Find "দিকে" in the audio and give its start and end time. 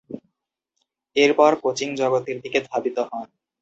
2.43-2.59